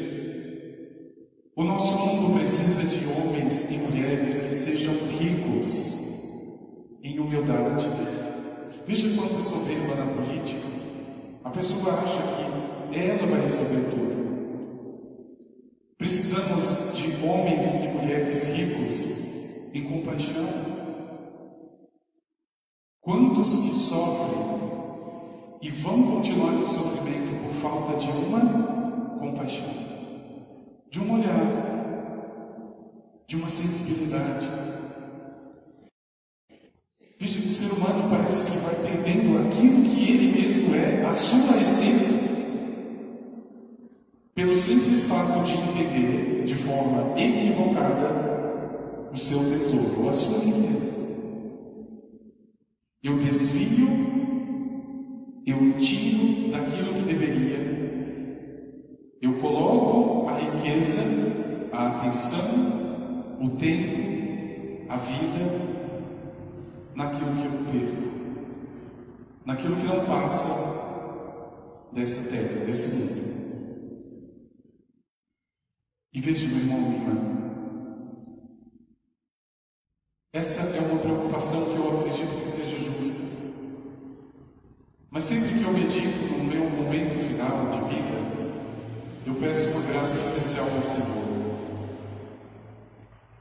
o 1.58 1.64
nosso 1.64 1.98
mundo 1.98 2.38
precisa 2.38 2.84
de 2.84 3.04
homens 3.08 3.72
e 3.72 3.78
mulheres 3.80 4.40
que 4.42 4.54
sejam 4.54 4.94
ricos 5.08 5.98
em 7.02 7.18
humildade. 7.18 7.88
Veja 8.86 9.20
quanta 9.20 9.40
soberba 9.40 9.96
na 9.96 10.06
política. 10.06 10.68
A 11.44 11.50
pessoa 11.50 11.94
acha 11.96 12.22
que 12.22 12.96
ela 13.00 13.26
vai 13.26 13.42
resolver 13.42 13.90
tudo. 13.90 14.18
Precisamos 15.98 16.96
de 16.96 17.26
homens 17.26 17.74
e 17.74 17.88
mulheres 17.88 18.56
ricos 18.56 19.74
em 19.74 19.84
compaixão. 19.84 20.48
Quantos 23.02 23.56
que 23.56 23.72
sofrem 23.72 24.58
e 25.64 25.72
vão 25.72 26.04
continuar 26.04 26.52
no 26.52 26.68
sofrimento 26.68 27.36
por 27.42 27.54
falta 27.64 27.98
de 27.98 28.12
uma 28.12 29.18
compaixão, 29.20 29.87
de 30.98 31.04
um 31.04 31.14
olhar, 31.14 32.74
de 33.28 33.36
uma 33.36 33.48
sensibilidade. 33.50 34.48
Veja 37.20 37.40
que 37.40 37.48
o 37.48 37.52
ser 37.52 37.72
humano 37.72 38.10
parece 38.10 38.50
que 38.50 38.58
vai 38.58 38.74
perdendo 38.76 39.48
aquilo 39.48 39.84
que 39.84 40.12
ele 40.12 40.42
mesmo 40.42 40.76
é, 40.76 41.06
a 41.06 41.14
sua 41.14 41.58
essência 41.58 42.18
pelo 44.34 44.56
simples 44.56 45.04
fato 45.04 45.44
de 45.44 45.54
entender 45.54 46.44
de 46.46 46.56
forma 46.56 47.20
equivocada 47.20 49.10
o 49.12 49.18
seu 49.18 49.40
tesouro, 49.52 50.10
a 50.10 50.14
sua 50.14 50.40
riqueza. 50.40 50.92
Eu 53.04 53.18
desvio, 53.18 53.88
eu 55.46 55.78
tiro 55.78 56.52
daquilo 56.52 56.94
que 56.96 57.02
deveria, 57.02 57.77
eu 59.22 59.40
coloco 59.40 60.30
a 60.30 60.38
riqueza, 60.38 61.02
a 61.72 61.88
atenção, 61.88 63.38
o 63.42 63.50
tempo, 63.58 64.92
a 64.92 64.98
vida 64.98 65.68
naquilo 66.96 67.36
que 67.36 67.46
eu 67.46 67.52
perco, 67.72 68.08
naquilo 69.46 69.76
que 69.76 69.88
não 69.88 70.06
passa 70.06 70.78
dessa 71.92 72.30
terra, 72.30 72.66
desse 72.66 72.96
mundo. 72.96 73.28
E 76.14 76.22
veja, 76.22 76.48
meu 76.48 76.58
irmão, 76.58 76.82
minha 76.82 76.96
irmã, 76.96 77.38
essa 80.34 80.62
é 80.76 80.80
uma 80.80 81.00
preocupação 81.00 81.66
que 81.66 81.76
eu 81.76 82.00
acredito 82.00 82.40
que 82.42 82.48
seja 82.48 82.78
justa. 82.78 83.36
Mas 85.10 85.26
sempre 85.26 85.58
que 85.58 85.64
eu 85.64 85.72
medito 85.72 86.38
no 86.38 86.44
meu 86.44 86.70
momento 86.70 87.18
final 87.28 87.72
de 87.72 87.96
vida, 87.96 88.37
eu 89.28 89.36
peço 89.36 89.70
uma 89.72 89.82
graça 89.82 90.16
especial 90.16 90.66
ao 90.74 90.84
Senhor. 90.84 91.28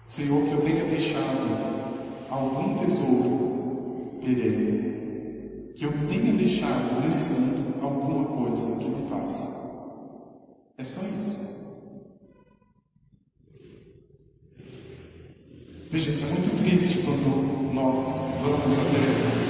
Senhor, 0.08 0.48
que 0.48 0.52
eu 0.52 0.60
tenha 0.62 0.84
deixado 0.84 2.26
algum 2.28 2.76
tesouro 2.84 4.18
perene, 4.20 5.72
que 5.76 5.84
eu 5.84 5.92
tenha 6.08 6.32
deixado 6.32 7.00
nesse 7.00 7.32
mundo 7.34 7.84
alguma 7.84 8.24
coisa 8.24 8.78
que 8.78 8.88
não 8.88 9.08
passa. 9.08 9.64
É 10.76 10.82
só 10.82 11.00
isso. 11.02 11.46
Veja, 15.88 16.10
é 16.10 16.26
muito 16.32 16.64
triste 16.64 17.04
quando 17.04 17.72
nós 17.72 18.34
vamos 18.42 18.74
até. 18.74 19.45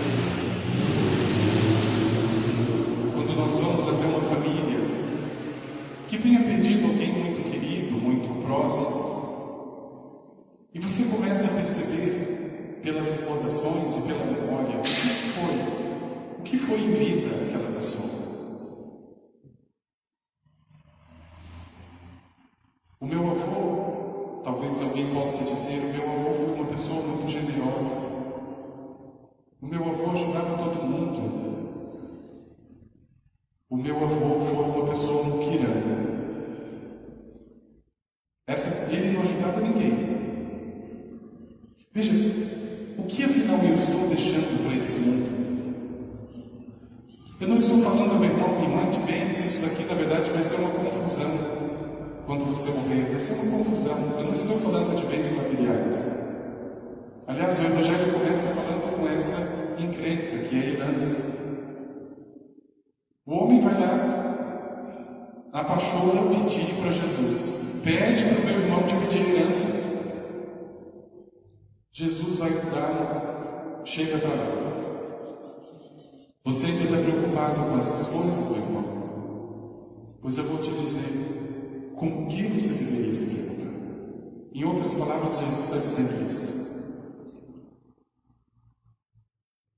Tenha 6.27 6.41
perdido 6.41 6.89
alguém 6.89 7.13
muito 7.13 7.49
querido, 7.49 7.95
muito 7.95 8.43
próximo, 8.45 9.07
e 10.75 10.81
você 10.81 11.05
começa 11.05 11.47
a 11.47 11.55
perceber 11.55 12.81
pelas 12.83 13.13
recordações 13.13 13.97
e 13.97 14.01
pela 14.01 14.25
memória 14.25 14.77
o 14.77 14.83
que 14.83 14.91
foi, 15.31 16.41
o 16.41 16.43
que 16.43 16.57
foi 16.59 16.81
em 16.81 16.95
vida 16.95 17.29
aquela 17.47 17.71
pessoa. 17.77 18.11
O 23.01 23.07
meu 23.07 23.31
avô 23.31 23.87
Talvez 24.43 24.81
alguém 24.81 25.13
possa 25.13 25.43
dizer: 25.43 25.81
o 25.81 25.93
meu 25.93 26.05
avô 26.05 26.35
foi 26.35 26.55
uma 26.55 26.67
pessoa 26.67 27.03
muito 27.03 27.29
generosa. 27.29 27.97
O 29.61 29.67
meu 29.67 29.89
avô 29.89 30.13
ajudava 30.13 30.57
todo 30.57 30.85
mundo. 30.85 31.67
O 33.69 33.77
meu 33.77 33.97
avô 33.97 34.45
foi 34.45 34.65
uma 34.65 34.87
pessoa 34.89 35.25
muquirana. 35.25 36.16
Essa, 38.47 38.93
ele 38.93 39.13
não 39.13 39.23
ajudava 39.23 39.61
ninguém. 39.61 40.17
Veja, 41.93 42.13
o 42.97 43.03
que 43.05 43.25
afinal 43.25 43.59
eu 43.65 43.75
estou 43.75 44.07
deixando 44.09 44.63
para 44.65 44.77
esse 44.77 45.01
mundo? 45.01 45.37
Eu 47.41 47.49
não 47.49 47.57
estou 47.57 47.83
falando, 47.83 48.21
meu 48.21 48.31
irmão, 48.31 48.57
minha 48.57 48.69
mãe 48.69 48.91
de 48.91 48.99
bens, 49.01 49.39
isso 49.39 49.63
daqui 49.63 49.85
na 49.85 49.95
verdade 49.95 50.31
vai 50.31 50.43
ser 50.43 50.57
uma 50.57 50.71
confusão 50.71 51.67
quando 52.27 52.45
você 52.45 52.71
morrer, 52.71 53.11
vai 53.11 53.19
ser 53.19 53.35
uma 53.35 53.59
confusão. 53.59 53.97
Eu 54.19 54.25
não 54.25 54.33
estou 54.33 54.59
falando 54.59 54.97
de 54.97 55.07
bens 55.07 55.31
materiais. 55.31 56.27
Aliás, 57.27 57.59
o 57.59 57.63
Evangelho 57.63 58.13
começa 58.13 58.47
falando 58.49 58.97
com 58.97 59.09
essa 59.09 59.37
encrenca, 59.79 60.39
que 60.49 60.57
é 60.57 60.61
a 60.61 60.67
herança. 60.67 61.17
O 63.27 63.33
homem 63.33 63.61
vai 63.61 63.81
lá 63.81 64.06
na 65.57 65.65
pachorra, 65.65 66.29
pedi 66.29 66.75
para 66.75 66.93
Jesus: 66.93 67.81
pede 67.83 68.23
para 68.25 68.43
o 68.43 68.45
meu 68.45 68.61
irmão 68.61 68.83
dividir 68.83 69.23
a 69.23 69.41
herança. 69.41 69.87
Jesus 71.93 72.35
vai 72.35 72.51
dar, 72.51 73.81
chega 73.87 74.19
para 74.19 74.35
lá. 74.35 74.77
Você 76.45 76.67
ainda 76.67 76.85
está 76.85 76.99
preocupado 76.99 77.71
com 77.71 77.79
essas 77.79 78.07
coisas, 78.07 78.51
meu 78.51 78.59
irmão? 78.59 80.19
Pois 80.21 80.37
eu 80.37 80.45
vou 80.45 80.59
te 80.59 80.71
dizer 80.73 81.95
com 81.97 82.25
o 82.25 82.29
que 82.29 82.43
você 82.49 82.69
deveria 82.69 83.15
se 83.15 83.35
preocupar. 83.35 83.67
Em 84.53 84.65
outras 84.65 84.93
palavras, 84.93 85.39
Jesus 85.39 85.65
está 85.65 85.79
dizendo 85.79 86.27
isso. 86.27 86.67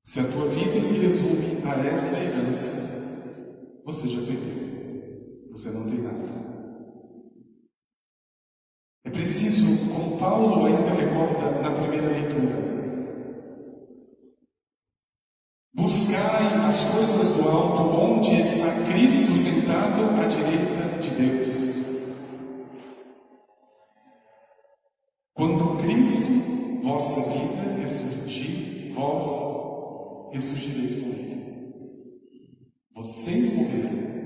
Se 0.02 0.18
a 0.18 0.24
tua 0.24 0.48
vida 0.48 0.80
se 0.80 0.98
resume 0.98 1.62
a 1.64 1.86
essa 1.86 2.18
herança, 2.18 3.80
você 3.84 4.08
já 4.08 4.18
perdeu. 4.22 4.67
Você 5.50 5.70
não 5.70 5.84
tem 5.90 6.00
nada. 6.00 6.28
É 9.04 9.10
preciso, 9.10 9.90
como 9.92 10.18
Paulo 10.18 10.66
ainda 10.66 10.90
recorda 10.90 11.62
na 11.62 11.70
primeira 11.70 12.10
leitura, 12.10 12.56
buscai 15.74 16.66
as 16.66 16.84
coisas 16.90 17.36
do 17.36 17.48
alto, 17.48 17.82
onde 17.98 18.38
está 18.40 18.66
Cristo 18.92 19.32
sentado 19.32 20.02
à 20.20 20.26
direita 20.26 20.98
de 20.98 21.10
Deus. 21.10 21.68
Quando 25.32 25.78
Cristo, 25.78 26.82
vossa 26.82 27.20
vida, 27.30 27.80
ressurgir, 27.80 28.92
vós 28.92 29.24
ressurgireis 30.32 31.00
com 31.00 31.08
Ele. 31.10 31.72
Vocês 32.94 33.54
morreram. 33.54 34.17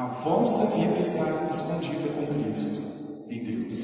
A 0.00 0.06
vossa 0.06 0.64
vida 0.78 0.98
está 0.98 1.26
escondida 1.50 2.08
com 2.14 2.26
Cristo 2.42 3.28
em 3.28 3.44
Deus. 3.44 3.74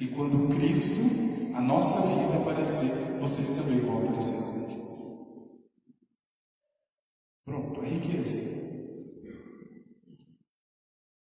E 0.00 0.08
quando 0.16 0.48
Cristo, 0.56 1.54
a 1.54 1.60
nossa 1.60 2.00
vida 2.08 2.38
aparecer, 2.38 3.20
vocês 3.20 3.50
também 3.50 3.80
vão 3.80 3.98
aparecer 3.98 4.42
com 4.42 4.60
Ele. 4.62 4.82
Pronto, 7.44 7.82
a 7.82 7.84
riqueza. 7.84 8.38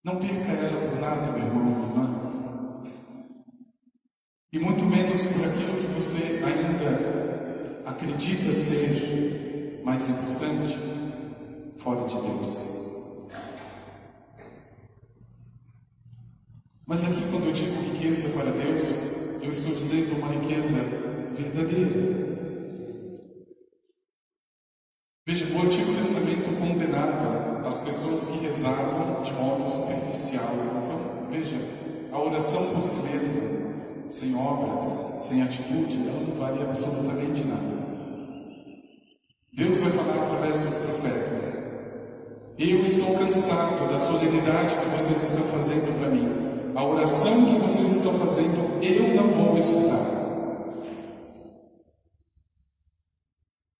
Não 0.02 0.16
perca 0.16 0.52
ela 0.52 0.88
por 0.88 0.98
nada, 0.98 1.30
meu 1.30 1.46
irmão, 1.46 1.64
minha 1.64 1.86
irmã. 1.86 2.82
E 4.54 4.58
muito 4.58 4.86
menos 4.86 5.22
por 5.22 5.44
aquilo 5.44 5.82
que 5.82 6.00
você 6.00 6.42
ainda 6.42 7.90
acredita 7.90 8.50
ser 8.54 9.82
mais 9.84 10.08
importante 10.08 10.78
fora 11.76 12.06
de 12.08 12.14
Deus. 12.14 12.83
Mas 16.86 17.02
aqui, 17.02 17.22
quando 17.30 17.46
eu 17.46 17.52
digo 17.52 17.80
riqueza 17.80 18.28
para 18.28 18.50
Deus, 18.50 19.40
eu 19.42 19.50
estou 19.50 19.74
dizendo 19.74 20.18
uma 20.18 20.28
riqueza 20.28 20.76
verdadeira. 21.34 22.24
Veja, 25.26 25.46
o 25.46 25.62
Antigo 25.62 25.94
Testamento 25.94 26.60
condenava 26.60 27.66
as 27.66 27.78
pessoas 27.78 28.26
que 28.26 28.44
rezavam 28.44 29.22
de 29.22 29.32
modo 29.32 29.70
superficial. 29.70 30.52
Então, 30.52 31.30
veja, 31.30 31.56
a 32.12 32.18
oração 32.20 32.74
por 32.74 32.82
si 32.82 32.96
mesma, 32.96 34.10
sem 34.10 34.36
obras, 34.36 34.84
sem 35.26 35.42
atitude, 35.42 36.06
ela 36.06 36.20
não 36.20 36.34
vale 36.34 36.62
absolutamente 36.62 37.42
nada. 37.44 37.74
Deus 39.54 39.78
vai 39.78 39.90
falar 39.92 40.22
através 40.22 40.58
dos 40.58 40.74
profetas. 40.74 41.64
Eu 42.58 42.82
estou 42.82 43.18
cansado 43.18 43.90
da 43.90 43.98
solenidade 43.98 44.76
que 44.76 44.90
vocês 44.90 45.22
estão 45.22 45.44
fazendo 45.46 45.83
oração 47.04 47.44
que 47.44 47.60
vocês 47.60 47.96
estão 47.96 48.14
fazendo, 48.14 48.82
eu 48.82 49.14
não 49.14 49.30
vou 49.30 49.58
escutar. 49.58 50.06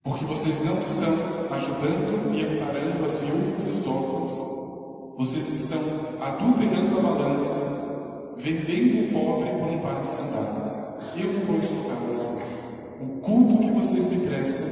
Porque 0.03 0.27
vocês 0.27 0.63
não 0.63 0.83
estão 0.83 1.15
ajudando 1.51 2.35
e 2.35 2.45
amparando 2.45 3.03
as 3.03 3.17
viúvas 3.17 3.67
e 3.67 3.71
os 3.71 3.87
órfãos. 3.87 5.17
Vocês 5.17 5.49
estão 5.55 5.81
adulterando 6.21 6.99
a 6.99 7.03
balança, 7.03 8.35
vendendo 8.37 9.09
o 9.09 9.13
pobre 9.15 9.51
por 9.59 9.69
um 9.69 9.79
par 9.79 10.03
de 10.03 10.09
sandálias. 10.09 11.01
Eu 11.17 11.33
não 11.33 11.41
vou 11.47 11.59
escutar 11.59 11.97
a 11.97 12.11
oração. 12.11 12.43
O 13.01 13.07
culto 13.21 13.59
que 13.59 13.71
vocês 13.71 14.05
me 14.11 14.27
prestam 14.27 14.69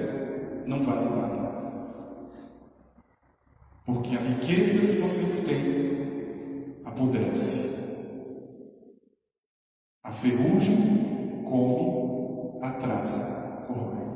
não 0.66 0.82
vale 0.82 1.08
nada. 1.08 1.52
Porque 3.86 4.14
a 4.14 4.20
riqueza 4.20 4.78
que 4.78 5.00
vocês 5.00 5.44
têm 5.46 6.74
apodrece. 6.84 7.71
A 10.22 10.24
ferrugem 10.24 10.76
come, 11.42 12.64
atrasa, 12.64 13.64
corrói. 13.66 14.06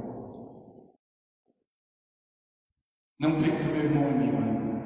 Não 3.19 3.40
perca, 3.40 3.64
meu 3.64 3.85
irmão 3.85 4.09
e 4.09 4.14
minha 4.14 4.33
irmã, 4.33 4.83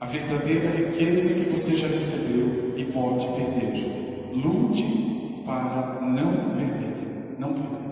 a 0.00 0.06
verdadeira 0.06 0.70
riqueza 0.70 1.34
que 1.34 1.50
você 1.50 1.76
já 1.76 1.88
recebeu 1.88 2.74
e 2.78 2.90
pode 2.90 3.26
perder. 3.36 4.32
Lute 4.32 5.42
para 5.44 6.00
não 6.00 6.56
perder. 6.56 7.36
Não 7.38 7.52
perder. 7.52 7.82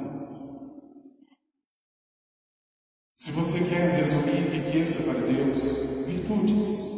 Se 3.15 3.31
você 3.31 3.59
quer 3.69 3.97
resumir 3.97 4.49
riqueza 4.49 5.03
para 5.03 5.21
Deus, 5.21 6.07
virtudes. 6.07 6.89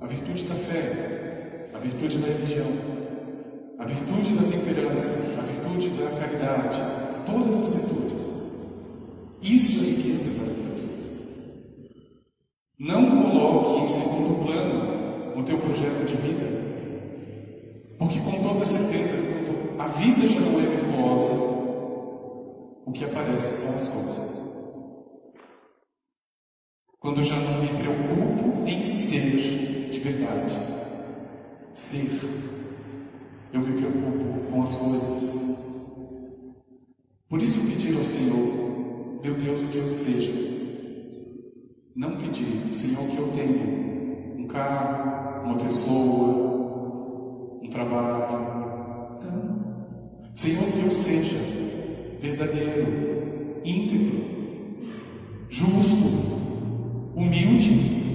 A 0.00 0.06
virtude 0.06 0.44
da 0.44 0.54
fé, 0.54 1.68
a 1.74 1.78
virtude 1.78 2.18
da 2.18 2.28
religião, 2.28 3.05
a 3.78 3.84
virtude 3.84 4.34
da 4.34 4.50
temperança, 4.50 5.12
a 5.38 5.42
virtude 5.42 5.88
da 5.90 6.10
caridade, 6.18 7.26
todas 7.26 7.56
as 7.58 7.74
virtudes. 7.74 8.06
Isso 9.42 9.84
é 9.84 9.88
riqueza 9.90 10.30
para 10.30 10.52
Deus. 10.52 10.96
Não 12.78 13.22
coloque 13.22 13.84
em 13.84 13.88
segundo 13.88 14.44
plano 14.44 15.38
o 15.38 15.42
teu 15.42 15.58
projeto 15.58 16.06
de 16.06 16.16
vida, 16.16 16.46
porque 17.98 18.18
com 18.20 18.42
toda 18.42 18.64
certeza, 18.64 19.16
quando 19.16 19.80
a 19.80 19.86
vida 19.88 20.26
já 20.26 20.40
não 20.40 20.58
é 20.58 20.66
virtuosa, 20.66 21.32
o 22.86 22.92
que 22.92 23.04
aparece 23.04 23.54
são 23.54 23.74
as 23.74 23.88
coisas. 23.88 24.36
Quando 26.98 27.22
já 27.22 27.36
não 27.36 27.60
me 27.60 27.68
preocupo 27.68 28.66
em 28.66 28.86
ser 28.86 29.90
de 29.90 29.98
verdade, 30.00 30.56
ser 31.74 32.18
eu 33.56 33.62
me 33.62 33.72
preocupo 33.72 34.50
com 34.50 34.62
as 34.62 34.76
coisas. 34.76 35.56
Por 37.28 37.42
isso 37.42 37.58
pedir 37.60 37.96
ao 37.96 38.04
Senhor, 38.04 39.20
meu 39.22 39.34
Deus, 39.34 39.68
que 39.68 39.78
eu 39.78 39.88
seja. 39.88 40.32
Não 41.94 42.18
pedir, 42.18 42.70
Senhor, 42.70 43.08
que 43.08 43.16
eu 43.16 43.28
tenha 43.28 44.36
um 44.38 44.46
carro, 44.46 45.46
uma 45.46 45.56
pessoa, 45.56 47.58
um 47.62 47.68
trabalho. 47.70 49.24
Não. 49.24 50.28
Senhor, 50.34 50.70
que 50.70 50.84
eu 50.84 50.90
seja 50.90 51.38
verdadeiro, 52.20 53.62
íntegro, 53.64 54.22
justo, 55.48 56.08
humilde. 57.16 58.05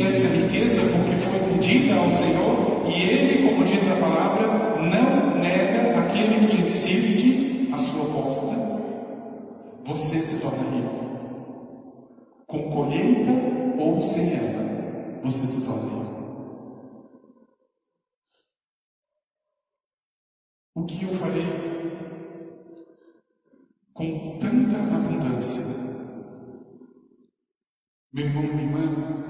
Existe 0.00 0.26
essa 0.26 0.36
riqueza, 0.36 0.80
porque 0.80 1.14
foi 1.16 1.52
pedida 1.52 1.94
ao 1.94 2.10
Senhor, 2.10 2.86
e 2.86 3.02
Ele, 3.02 3.48
como 3.48 3.64
diz 3.64 3.88
a 3.90 3.96
palavra, 3.96 4.78
não 4.78 5.38
nega 5.38 5.98
aquele 6.00 6.46
que 6.46 6.62
insiste 6.62 7.70
à 7.72 7.78
sua 7.78 8.04
porta, 8.06 8.56
você 9.84 10.18
se 10.20 10.40
torna 10.40 10.70
rico. 10.70 11.10
Com 12.46 12.70
colheita 12.70 13.30
ou 13.78 14.00
sem 14.00 14.34
ela, 14.34 15.20
você 15.22 15.46
se 15.46 15.66
torna 15.66 15.82
rico. 15.82 16.10
O 20.74 20.84
que 20.84 21.04
eu 21.04 21.14
farei 21.14 21.46
com 23.92 24.38
tanta 24.38 24.76
abundância? 24.76 25.80
Meu 28.12 28.26
irmão, 28.26 28.42
minha 28.42 28.62
irmã, 28.62 29.24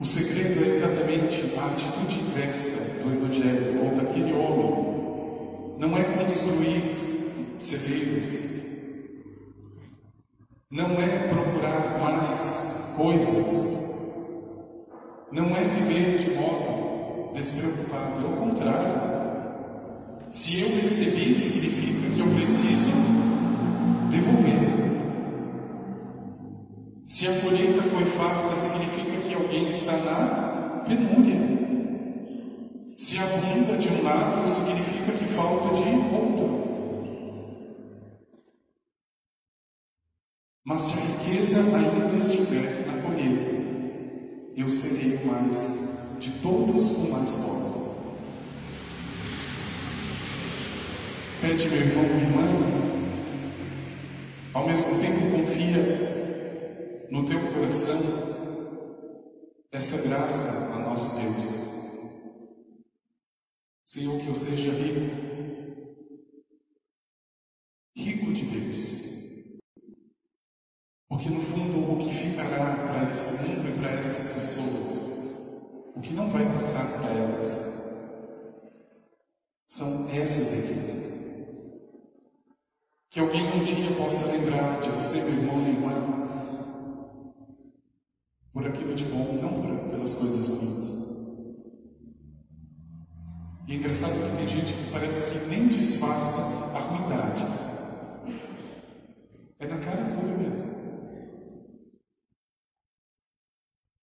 o 0.00 0.04
segredo 0.04 0.64
é 0.64 0.68
exatamente 0.68 1.42
a 1.58 1.66
atitude 1.66 2.20
inversa 2.20 3.02
do 3.02 3.12
Evangelho 3.12 3.84
ou 3.84 3.94
daquele 3.96 4.32
homem. 4.32 5.76
Não 5.78 5.94
é 5.94 6.04
construir 6.04 7.54
celeiros, 7.58 8.64
não 10.70 10.92
é 11.02 11.28
procurar 11.28 11.98
mais 12.00 12.94
coisas, 12.96 13.94
não 15.30 15.54
é 15.54 15.64
viver 15.64 16.16
de 16.16 16.30
modo 16.30 17.34
despreocupado, 17.34 18.24
é 18.24 18.28
o 18.28 18.36
contrário. 18.38 19.10
Se 20.30 20.62
eu 20.62 20.80
recebi, 20.80 21.34
significa 21.34 22.14
que 22.14 22.20
eu 22.20 22.26
preciso 22.26 22.90
devolver. 24.10 24.69
Se 27.20 27.28
a 27.28 27.38
colheita 27.38 27.82
foi 27.82 28.02
farta, 28.06 28.56
significa 28.56 29.20
que 29.20 29.34
alguém 29.34 29.68
está 29.68 29.92
na 29.92 30.84
penúria. 30.88 31.38
Se 32.96 33.18
abunda 33.18 33.76
de 33.76 33.88
um 33.88 34.02
lado, 34.02 34.48
significa 34.48 35.12
que 35.12 35.26
falta 35.34 35.68
de 35.74 35.82
outro. 36.14 36.48
Mas 40.64 40.80
se 40.80 40.98
a 40.98 41.02
riqueza 41.02 41.58
ainda 41.60 42.16
estiver 42.16 42.86
na 42.86 43.02
colheita, 43.02 43.52
eu 44.56 44.66
serei 44.70 45.16
o 45.16 45.26
mais 45.26 46.16
de 46.18 46.30
todos 46.40 46.90
o 46.92 47.10
mais 47.10 47.34
pobre. 47.34 47.80
Pede, 51.42 51.68
meu 51.68 51.80
irmão, 51.82 52.04
irmã, 52.04 52.46
ao 54.54 54.66
mesmo 54.66 54.98
tempo 54.98 55.36
confia 55.36 56.09
no 57.10 57.26
teu 57.26 57.40
coração 57.52 57.98
essa 59.72 60.08
graça 60.08 60.74
a 60.74 60.78
nosso 60.78 61.16
Deus. 61.16 61.70
Senhor, 63.84 64.20
que 64.20 64.28
eu 64.28 64.34
seja 64.34 64.70
rico, 64.70 65.00
rico 67.96 68.32
de 68.32 68.44
Deus. 68.44 69.00
Porque 71.08 71.28
no 71.28 71.40
fundo 71.40 71.92
o 71.92 71.98
que 71.98 72.14
ficará 72.14 72.76
para 72.86 73.10
esse 73.10 73.42
mundo 73.42 73.68
e 73.68 73.80
para 73.80 73.90
essas 73.98 74.32
pessoas, 74.32 75.94
o 75.96 76.00
que 76.00 76.14
não 76.14 76.30
vai 76.30 76.44
passar 76.52 77.00
para 77.00 77.10
elas, 77.10 77.80
são 79.66 80.08
essas 80.10 80.52
riquezas. 80.52 81.20
Que 83.10 83.18
alguém 83.18 83.52
um 83.52 83.62
dia 83.64 83.96
possa 83.96 84.26
lembrar 84.26 84.80
de 84.80 84.90
você, 84.90 85.20
meu 85.22 85.30
irmão, 85.30 85.56
minha 85.56 85.72
irmã, 85.72 86.19
por 88.52 88.66
aquilo 88.66 88.94
de 88.94 89.04
bom, 89.04 89.38
não 89.40 89.62
por, 89.62 89.90
pelas 89.90 90.14
coisas 90.14 90.48
ruins. 90.48 91.00
E 93.66 93.72
é 93.72 93.76
engraçado 93.76 94.12
que 94.12 94.36
tem 94.36 94.48
gente 94.48 94.72
que 94.72 94.90
parece 94.90 95.38
que 95.38 95.46
nem 95.46 95.68
disfarça 95.68 96.40
a 96.74 96.78
ruindade. 96.80 97.42
É 99.60 99.66
na 99.66 99.78
cara 99.78 100.02
dura 100.02 100.36
mesmo. 100.36 100.80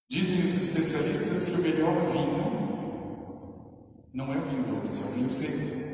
Dizem 0.10 0.39
os 0.39 0.55
especialistas 0.55 1.43
que 1.43 1.51
o 1.51 1.62
melhor 1.62 1.93
vinho 2.12 2.57
não 4.13 4.33
é 4.33 4.38
o 4.38 4.45
vinho 4.45 4.63
doce, 4.75 5.01
é 5.01 5.05
o 5.05 5.12
vinho 5.12 5.29
seco. 5.29 5.88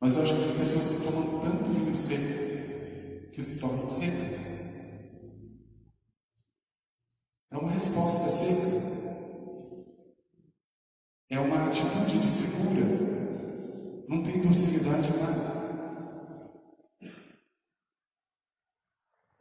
Mas 0.00 0.14
eu 0.14 0.22
acho 0.22 0.34
que 0.34 0.42
tem 0.42 0.58
pessoas 0.58 0.88
que 0.90 1.04
tomam 1.04 1.40
tanto 1.40 1.70
vinho 1.70 1.94
seco 1.94 3.30
que 3.32 3.40
se 3.40 3.60
tornam 3.60 3.88
secas. 3.88 4.46
É 7.50 7.56
uma 7.56 7.67
resposta 7.78 8.28
seca. 8.28 8.82
É 11.30 11.38
uma 11.38 11.68
atitude 11.68 12.18
de 12.18 12.26
segura. 12.26 12.84
Não 14.08 14.24
tem 14.24 14.38
em 14.38 15.18
nada. 15.20 15.58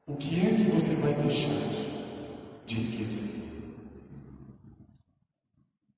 O 0.06 0.16
que 0.18 0.40
é 0.40 0.54
que 0.54 0.70
você 0.72 0.94
vai 0.96 1.14
deixar 1.16 1.50
de 2.68 2.76
riqueza? 2.76 3.24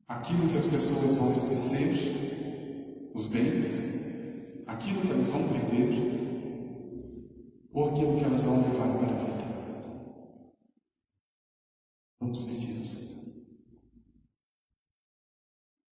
Aquilo 0.07 0.47
que 0.47 0.55
as 0.55 0.65
pessoas 0.65 1.15
vão 1.15 1.33
esquecer, 1.33 3.11
os 3.13 3.27
bens, 3.27 4.63
aquilo 4.65 5.01
que 5.01 5.11
elas 5.11 5.27
vão 5.27 5.45
perder 5.49 5.89
ou 7.73 7.89
aquilo 7.89 8.17
que 8.17 8.23
elas 8.23 8.43
vão 8.43 8.61
levar 8.61 8.97
para 8.97 9.07
a 9.07 9.23
vida. 9.25 9.38